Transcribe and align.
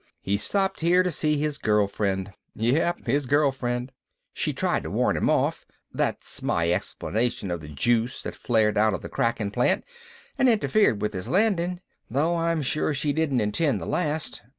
He 0.23 0.35
stopped 0.35 0.79
here 0.79 1.03
to 1.03 1.11
see 1.11 1.37
his 1.37 1.59
girlfriend. 1.59 2.31
Yep, 2.55 3.05
his 3.05 3.27
girlfriend. 3.27 3.91
She 4.33 4.51
tried 4.51 4.81
to 4.81 4.89
warn 4.89 5.15
him 5.15 5.29
off 5.29 5.63
that's 5.93 6.41
my 6.41 6.71
explanation 6.71 7.51
of 7.51 7.61
the 7.61 7.67
juice 7.67 8.23
that 8.23 8.33
flared 8.33 8.79
out 8.79 8.95
of 8.95 9.03
the 9.03 9.09
cracking 9.09 9.51
plant 9.51 9.83
and 10.39 10.49
interfered 10.49 11.03
with 11.03 11.13
his 11.13 11.29
landing, 11.29 11.81
though 12.09 12.35
I'm 12.35 12.63
sure 12.63 12.95
she 12.95 13.13
didn't 13.13 13.41
intend 13.41 13.79
the 13.79 13.85
last. 13.85 14.41